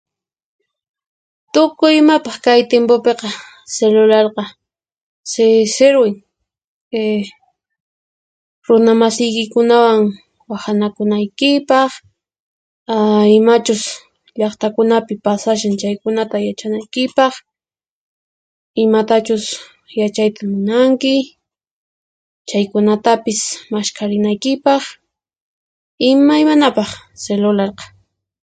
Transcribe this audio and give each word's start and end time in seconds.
Tukuy 1.53 1.93
imapaq 2.01 2.35
kay 2.45 2.61
timpupiqa 2.71 3.27
cilularqa 3.73 4.43
si-sirwin, 5.31 6.15
ehh 7.01 7.25
runamasiykikunawan 8.67 9.99
wahanakunaykipaq, 10.49 11.91
ahh 12.93 13.25
imachus 13.39 13.81
llaqtakunapi 14.39 15.13
pasashan 15.25 15.75
chaykunata 15.81 16.35
yachanaykipaq, 16.47 17.33
imatachus 18.83 19.45
yachayta 19.99 20.41
munanki, 20.51 21.15
chaykunatapis 22.49 23.39
mashkharinaykipaq. 23.73 24.83
Imaymanapaq 26.09 26.89
cilularqa. 27.23 27.83